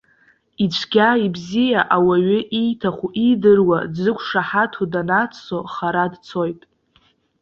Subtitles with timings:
[0.63, 6.61] Ицәгьа, ибзиа, ауаҩы ииҭаху, иидыруа, дзықәшаҳаҭу данаццо хара дцоит.